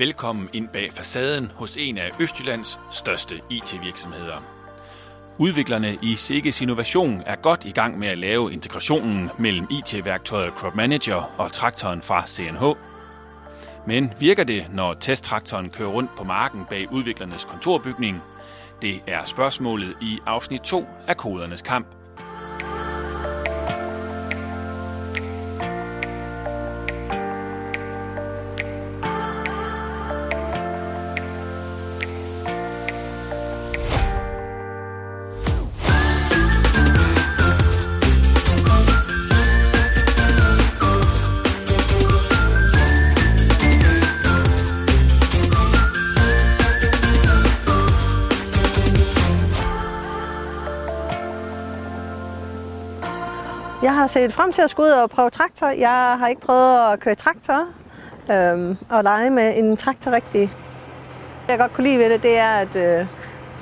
[0.00, 4.44] Velkommen ind bag facaden hos en af Østjyllands største IT-virksomheder.
[5.38, 10.74] Udviklerne i Sikkes Innovation er godt i gang med at lave integrationen mellem IT-værktøjet Crop
[10.74, 12.62] Manager og traktoren fra CNH.
[13.86, 18.22] Men virker det, når testtraktoren kører rundt på marken bag udviklernes kontorbygning?
[18.82, 21.99] Det er spørgsmålet i afsnit 2 af Kodernes Kamp.
[54.00, 55.68] Har set frem til at skulle ud og prøve traktor.
[55.68, 57.66] Jeg har ikke prøvet at køre traktor
[58.32, 60.40] øhm, og lege med en traktor rigtig.
[61.42, 63.06] Det jeg godt kunne lide ved det, det er, at øh,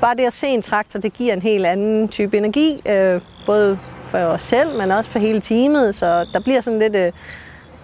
[0.00, 2.82] bare det at se en traktor, det giver en helt anden type energi.
[2.86, 3.78] Øh, både
[4.10, 5.94] for os selv, men også for hele teamet.
[5.94, 7.12] Så der bliver sådan lidt øh,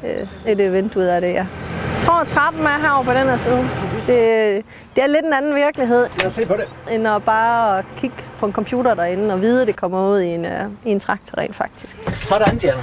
[0.05, 1.47] øh et event ud af det, ja.
[1.95, 3.69] Jeg tror, at trappen er herovre på den her side.
[4.07, 4.65] Det,
[4.97, 6.95] det er lidt en anden virkelighed, Lad os se på det.
[6.95, 10.27] end at bare kigge på en computer derinde og vide, at det kommer ud i
[10.27, 10.51] en, uh,
[10.85, 11.97] i en traktor rent faktisk.
[12.09, 12.83] Sådan, Diana.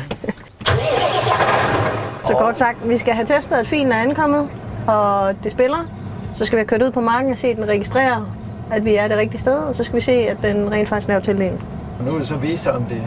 [2.26, 4.50] Så kort sagt, vi skal have testet, at filen er ankommet,
[4.88, 5.86] og det spiller.
[6.34, 8.36] Så skal vi have kørt ud på marken og se, at den registrerer,
[8.72, 11.08] at vi er det rigtige sted, og så skal vi se, at den rent faktisk
[11.08, 11.64] laver tildeling.
[12.00, 13.04] Og nu vil det så vise, om det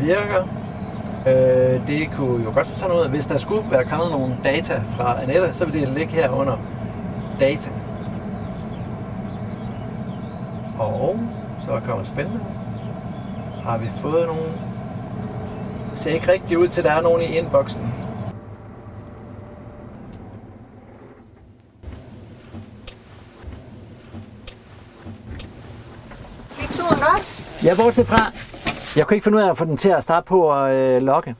[0.00, 0.48] virker.
[1.26, 4.36] Øh, det kunne jo godt se sådan ud, at hvis der skulle være kommet nogle
[4.44, 6.56] data fra Annette, så vil det ligge her under
[7.40, 7.70] data.
[10.78, 11.20] Og
[11.68, 12.44] så kommer det spændende.
[13.62, 14.52] Har vi fået nogen?
[15.90, 17.94] Det ser ikke rigtigt ud til, at der er nogen i inboxen.
[26.60, 27.44] Gik turen godt?
[27.62, 28.32] Jeg er bortset fra,
[28.96, 31.02] jeg kunne ikke finde ud af at få den til at starte på at øh,
[31.02, 31.34] lokke.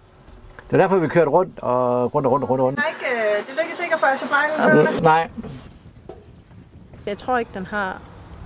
[0.64, 2.60] Det er derfor, vi kørte rundt og rundt og rundt og rundt.
[2.60, 2.80] og rundt.
[2.88, 4.26] Ikke, det lykkedes ikke at få altså
[5.02, 5.28] Nej,
[7.06, 8.00] Jeg tror ikke, den har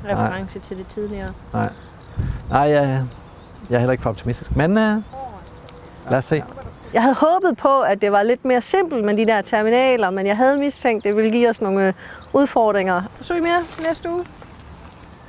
[0.05, 1.29] reference til det tidligere.
[1.53, 1.69] nej.
[2.51, 3.05] Nej, jeg,
[3.71, 4.57] jeg er heller ikke for optimistisk.
[4.57, 5.03] Men øh,
[6.11, 6.45] lad os se.
[6.93, 10.27] Jeg havde håbet på, at det var lidt mere simpelt med de der terminaler, men
[10.27, 11.93] jeg havde mistænkt, at det ville give os nogle øh,
[12.33, 13.03] udfordringer.
[13.15, 14.25] Forsøg mere næste uge.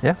[0.02, 0.14] Ja.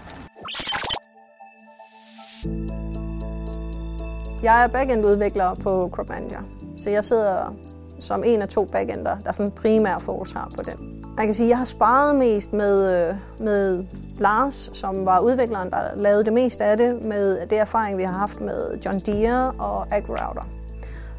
[4.42, 6.40] Jeg er backend-udvikler på Crop Manager,
[6.78, 7.54] så jeg sidder
[8.00, 11.03] som en af to backender, der sådan primært fokus har på den.
[11.18, 13.84] Jeg kan sige, at jeg har sparet mest med, øh, med
[14.20, 18.12] Lars, som var udvikleren, der lavede det meste af det, med det erfaring, vi har
[18.12, 20.48] haft med John Deere og AgRouter.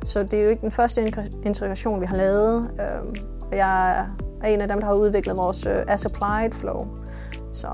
[0.05, 1.13] Så det er jo ikke den første
[1.43, 2.71] integration, vi har lavet.
[2.79, 3.15] Øhm,
[3.51, 4.05] jeg
[4.41, 6.87] er en af dem, der har udviklet vores øh, As Applied Flow.
[7.51, 7.67] Så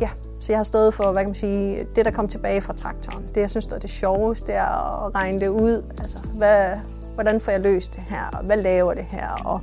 [0.00, 0.08] ja,
[0.40, 3.26] så jeg har stået for, hvad kan man sige, det der kom tilbage fra traktoren.
[3.34, 5.84] Det jeg synes, der er det sjoveste, det er at regne det ud.
[5.98, 6.76] Altså, hvad,
[7.14, 9.60] hvordan får jeg løst det her, og hvad laver det her, og,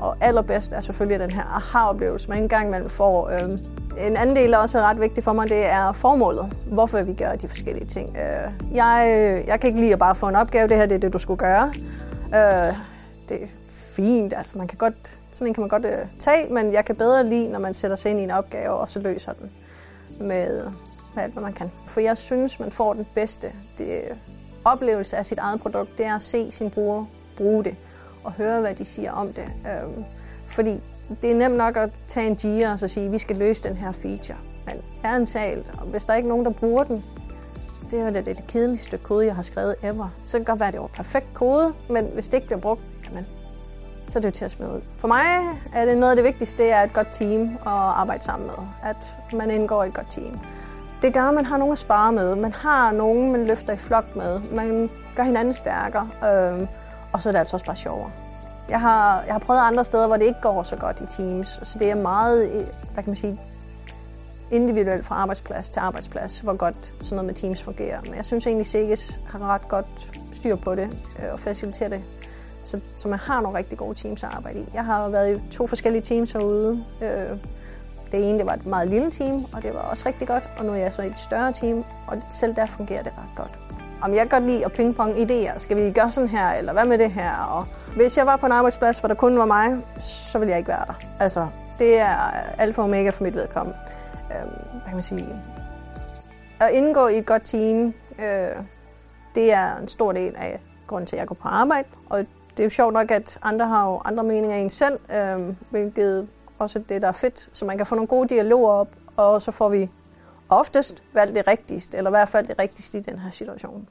[0.00, 3.28] og allerbedst er selvfølgelig den her aha-oplevelse, man engang imellem får.
[3.28, 3.58] Øhm,
[4.06, 6.56] en anden del, der også er ret vigtig for mig, det er formålet.
[6.66, 8.16] Hvorfor vi gør de forskellige ting.
[8.16, 10.98] Øh, jeg, jeg kan ikke lide at bare få en opgave, det her det er
[10.98, 11.72] det, du skulle gøre.
[12.24, 12.74] Øh,
[13.28, 16.72] det er fint, altså man kan godt, sådan en kan man godt øh, tage, men
[16.72, 19.32] jeg kan bedre lide, når man sætter sig ind i en opgave og så løser
[19.32, 19.50] den
[20.20, 20.62] med,
[21.14, 21.70] med alt, hvad man kan.
[21.86, 24.00] For jeg synes, man får den bedste det,
[24.64, 27.04] oplevelse af sit eget produkt, det er at se sin bruger
[27.36, 27.76] bruge det
[28.24, 29.44] og høre, hvad de siger om det.
[29.44, 30.04] Øhm,
[30.46, 30.82] fordi
[31.22, 33.62] det er nemt nok at tage en gear og så sige, at vi skal løse
[33.62, 34.38] den her feature.
[34.66, 37.04] Men ærligt talt, og hvis der ikke er nogen, der bruger den,
[37.90, 40.08] det er det, det, kedeligste kode, jeg har skrevet ever.
[40.24, 42.60] Så kan det godt være, at det var perfekt kode, men hvis det ikke bliver
[42.60, 43.26] brugt, jamen,
[44.08, 44.80] så er det jo til at smide ud.
[44.98, 45.24] For mig
[45.74, 48.66] er det noget af det vigtigste, det er et godt team at arbejde sammen med.
[48.82, 48.96] At
[49.38, 50.40] man indgår i et godt team.
[51.02, 52.34] Det gør, at man har nogen at spare med.
[52.34, 54.40] Man har nogen, man løfter i flok med.
[54.52, 56.08] Man gør hinanden stærkere.
[56.24, 56.66] Øh,
[57.12, 58.10] og så er det altså også bare sjovere.
[58.68, 61.60] Jeg har, jeg har prøvet andre steder, hvor det ikke går så godt i teams.
[61.62, 62.48] Så det er meget,
[62.92, 63.36] hvad kan man sige,
[64.50, 68.00] individuelt fra arbejdsplads til arbejdsplads, hvor godt sådan noget med teams fungerer.
[68.04, 69.86] Men jeg synes egentlig, Sikkes har ret godt
[70.32, 72.02] styr på det øh, og faciliterer det.
[72.64, 74.66] Så, så man har nogle rigtig gode teams at arbejde i.
[74.74, 76.84] Jeg har været i to forskellige teams herude.
[77.02, 77.38] Øh,
[78.12, 80.50] det ene det var et meget lille team, og det var også rigtig godt.
[80.58, 83.36] Og nu er jeg så i et større team, og selv der fungerer det ret
[83.36, 83.79] godt.
[84.02, 85.58] Om jeg kan godt lide at pingpong idéer.
[85.58, 87.36] Skal vi gøre sådan her, eller hvad med det her?
[87.36, 87.66] Og
[87.96, 90.68] hvis jeg var på en arbejdsplads, hvor der kun var mig, så ville jeg ikke
[90.68, 90.94] være der.
[91.20, 91.46] Altså,
[91.78, 92.16] det er
[92.58, 93.78] alfa og omega for mit vedkommende.
[94.30, 95.26] Øh, hvad kan man sige?
[96.60, 98.64] At indgå i et godt team, øh,
[99.34, 101.88] det er en stor del af grunden til, at jeg går på arbejde.
[102.10, 102.18] Og
[102.50, 105.54] det er jo sjovt nok, at andre har jo andre meninger end en selv, øh,
[105.70, 109.42] hvilket også det, der er fedt, så man kan få nogle gode dialoger op, og
[109.42, 109.90] så får vi
[110.50, 113.88] oftest valgt det rigtigste, eller i hvert fald det rigtigste i den her situation.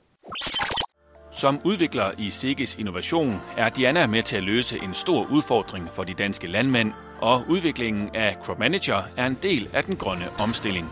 [1.31, 6.03] Som udvikler i SIGGES Innovation er Diana med til at løse en stor udfordring for
[6.03, 10.89] de danske landmænd, og udviklingen af Crop Manager er en del af den grønne omstilling.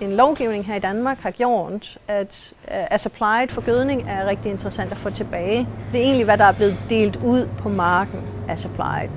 [0.00, 4.90] En lovgivning her i Danmark har gjort, at as applied for gødning er rigtig interessant
[4.92, 5.68] at få tilbage.
[5.92, 9.10] Det er egentlig, hvad der er blevet delt ud på marken as applied.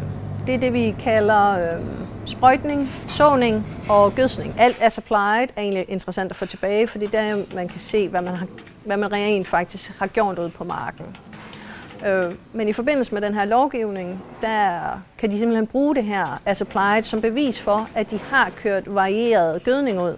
[0.47, 1.85] Det er det, vi kalder øh,
[2.27, 4.55] sprøjtning, såning og gødsning.
[4.59, 8.21] Alt as applied er egentlig interessant at få tilbage, fordi der man kan se, hvad
[8.21, 8.47] man, har,
[8.85, 11.17] hvad man rent faktisk har gjort ud på marken.
[12.05, 14.79] Øh, men i forbindelse med den her lovgivning, der
[15.17, 18.95] kan de simpelthen bruge det her as applied som bevis for, at de har kørt
[18.95, 20.15] varieret gødning ud.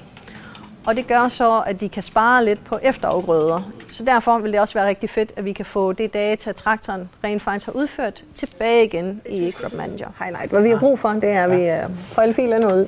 [0.86, 3.72] Og det gør så, at de kan spare lidt på efterafgrøder.
[3.90, 7.10] Så derfor vil det også være rigtig fedt, at vi kan få det data, traktoren
[7.24, 10.52] rent faktisk har udført, tilbage igen i Crop Manager Highlight.
[10.52, 12.88] Hvad vi har brug for, det er, at vi øh, får alle filerne ud.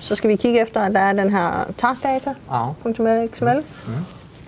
[0.00, 3.56] Så skal vi kigge efter, at der er den her taskdata.xml.
[3.86, 3.92] Mm.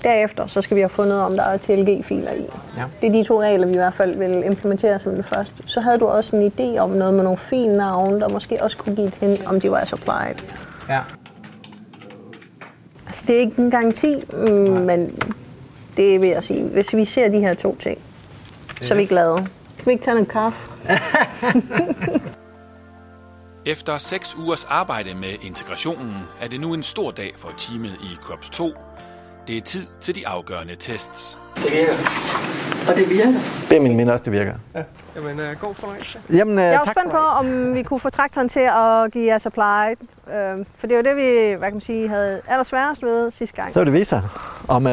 [0.03, 2.47] Derefter så skal vi have fundet, om der er TLG-filer i.
[2.77, 2.83] Ja.
[3.01, 5.63] Det er de to regler, vi i hvert fald vil implementere som det første.
[5.67, 8.97] Så havde du også en idé om noget med nogle filnavne, der måske også kunne
[8.97, 10.37] give et hint, om de var applied.
[10.89, 11.01] Ja.
[13.15, 14.49] Altså, det er ikke en garanti, mm,
[14.87, 15.23] men
[15.97, 16.65] det vil jeg sige.
[16.65, 17.99] Hvis vi ser de her to ting,
[18.83, 19.37] så er vi glade.
[19.79, 20.59] Kan vi ikke tage en kaffe?
[23.73, 28.17] Efter seks ugers arbejde med integrationen er det nu en stor dag for teamet i
[28.23, 28.73] Crops 2.
[29.49, 31.39] Det er tid til de afgørende tests.
[31.57, 31.95] Det virker.
[32.89, 33.33] Og det virker.
[33.69, 34.55] Det er min minde også, det virker.
[34.75, 34.83] Ja.
[35.17, 36.19] Jamen, uh, god fornøjelse.
[36.33, 39.27] Jamen, uh, jeg er tak spændt på, om vi kunne få traktoren til at give
[39.27, 39.91] jer supply.
[40.27, 43.57] Uh, for det er jo det, vi hvad kan man sige, havde allersværest ved sidste
[43.57, 43.73] gang.
[43.73, 44.23] Så vil det vise sig,
[44.69, 44.93] om uh,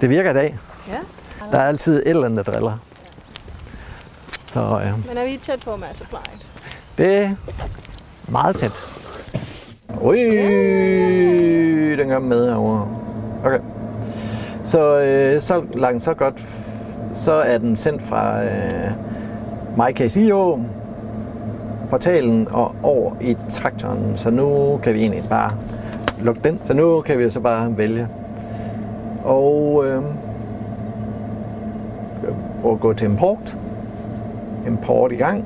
[0.00, 0.58] det virker i dag.
[0.88, 0.98] Ja.
[1.52, 2.78] Der er altid et eller andet, der driller.
[4.46, 6.16] Så, uh, Men er vi tæt på med supply?
[6.98, 7.30] Det er
[8.28, 8.82] meget tæt.
[10.00, 10.18] Ui,
[11.96, 12.97] den gør med herovre.
[13.44, 13.58] Okay.
[14.62, 16.64] Så, øh, så langt, så godt.
[17.12, 18.90] Så er den sendt fra øh,
[19.76, 20.58] MyCase.io
[21.90, 24.12] portalen og over i traktoren.
[24.16, 25.52] Så nu kan vi egentlig bare
[26.22, 26.60] lukke den.
[26.62, 28.08] Så nu kan vi så bare vælge.
[29.24, 30.02] Og øh,
[32.64, 33.58] og gå til import.
[34.66, 35.44] Import i gang.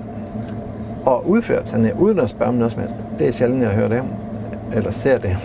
[1.04, 2.96] Og udført sådan uden at spørge om noget som helst.
[3.18, 4.02] Det er sjældent, jeg hører det.
[4.72, 5.36] Eller ser det.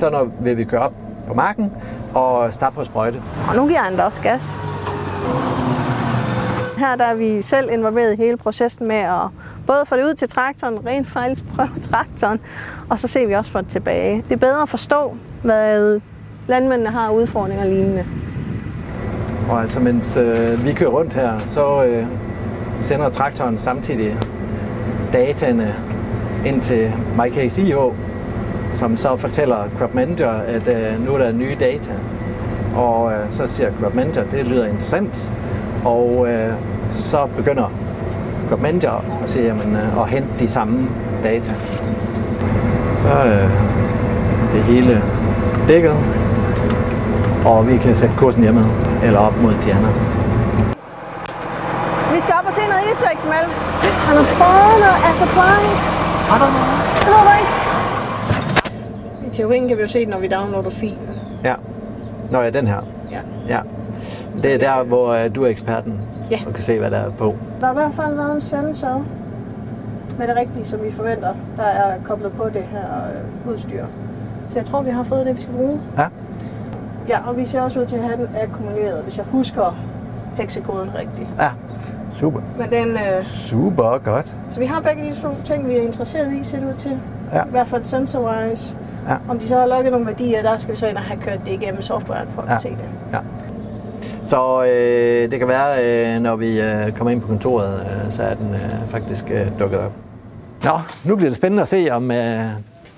[0.00, 0.92] Så når vil vi køre op
[1.26, 1.72] på marken
[2.14, 3.22] og starte på at sprøjte.
[3.48, 4.58] Og nu giver han også gas.
[6.78, 9.28] Her der er vi selv involveret i hele processen med at
[9.66, 12.40] både få det ud til traktoren, rent faktisk prøve traktoren,
[12.90, 14.24] og så ser vi også for det tilbage.
[14.28, 16.00] Det er bedre at forstå, hvad
[16.46, 18.04] landmændene har udfordringer lignende.
[19.50, 22.06] Og altså, mens øh, vi kører rundt her, så øh,
[22.80, 24.16] sender traktoren samtidig
[25.12, 25.74] dataene
[26.46, 27.94] ind til MyCase.io,
[28.76, 31.92] som så fortæller Crop Manager, at øh, nu er der nye data.
[32.74, 35.32] Og øh, så siger Crop Manager, det lyder interessant.
[35.84, 36.52] Og øh,
[36.90, 37.72] så begynder
[38.48, 40.88] Crop Manager at, sige, jamen, øh, at hente de samme
[41.24, 41.52] data.
[42.92, 43.50] Så øh,
[44.52, 45.02] det hele
[45.68, 45.96] dækket,
[47.46, 48.66] og vi kan sætte kursen hjemme
[49.02, 49.88] eller op mod Diana.
[52.14, 53.44] Vi skal op og se noget isvæksmel.
[54.06, 55.58] Han har fået noget af supply.
[56.30, 56.76] Har du noget?
[57.00, 57.65] Det ved du ikke
[59.36, 61.10] teorien kan vi jo se når vi downloader filen.
[61.44, 61.54] Ja.
[62.30, 62.80] Nå ja, den her.
[63.10, 63.20] Ja.
[63.48, 63.60] ja.
[64.42, 66.00] Det er der, hvor uh, du er eksperten
[66.30, 66.40] ja.
[66.46, 67.34] og kan se, hvad der er på.
[67.60, 69.04] Der har i hvert fald været en sensor
[70.18, 73.84] med det rigtige, som vi forventer, der er koblet på det her øh, udstyr.
[74.48, 75.80] Så jeg tror, vi har fået det, vi skal bruge.
[75.98, 76.06] Ja.
[77.08, 79.76] Ja, og vi ser også ud til at have den akkumuleret, hvis jeg husker
[80.36, 81.28] heksekoden rigtigt.
[81.38, 81.50] Ja,
[82.12, 82.40] super.
[82.58, 84.36] Men den, øh, super godt.
[84.48, 87.00] Så vi har begge de to ting, vi er interesseret i, ser det ud til.
[87.32, 87.44] Ja.
[87.44, 88.76] I hvert fald sensor-wise.
[89.08, 89.16] Ja.
[89.28, 91.40] Om de så har lukket nogle værdier, der skal vi så ind og have kørt
[91.44, 92.54] det igennem softwaren for ja.
[92.54, 92.88] at se det.
[93.12, 93.18] Ja.
[94.22, 98.22] Så øh, det kan være, øh, når vi øh, kommer ind på kontoret, øh, så
[98.22, 99.92] er den øh, faktisk øh, dukket op.
[100.64, 102.50] Nå, nu bliver det spændende at se, om øh,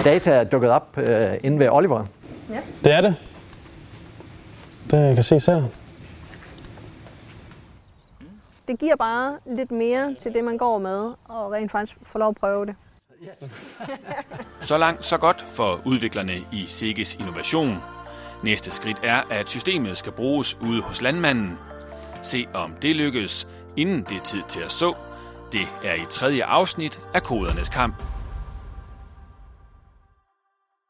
[0.04, 2.04] data er dukket op øh, inde ved Oliver.
[2.50, 2.58] Ja.
[2.84, 3.14] Det er det.
[4.90, 5.62] Det kan ses her.
[8.68, 12.28] Det giver bare lidt mere til det, man går med, og rent faktisk få lov
[12.28, 12.74] at prøve det
[14.60, 17.76] så langt, så godt for udviklerne i Sikkes Innovation.
[18.42, 21.58] Næste skridt er, at systemet skal bruges ude hos landmanden.
[22.22, 24.94] Se om det lykkes, inden det er tid til at så.
[25.52, 28.02] Det er i tredje afsnit af Kodernes Kamp.